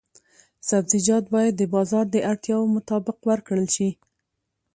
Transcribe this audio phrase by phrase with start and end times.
[0.69, 3.89] سبزیجات باید د بازار د اړتیاوو مطابق وکرل شي.